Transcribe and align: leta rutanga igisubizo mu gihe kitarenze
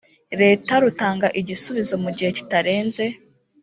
leta 0.41 0.73
rutanga 0.83 1.27
igisubizo 1.39 1.93
mu 2.03 2.09
gihe 2.17 2.29
kitarenze 2.37 3.03